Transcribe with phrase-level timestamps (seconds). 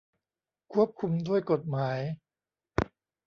[0.73, 1.99] ควบคุมด้วยกฎหมาย